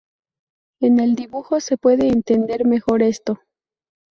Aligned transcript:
En 0.81 0.99
el 0.99 1.13
dibujo 1.13 1.59
se 1.59 1.77
puede 1.77 2.07
entender 2.07 2.65
mejor 2.65 3.03
esto. 3.03 3.37